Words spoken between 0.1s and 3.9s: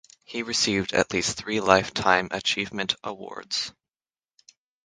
He received at least three lifetime achievement awards.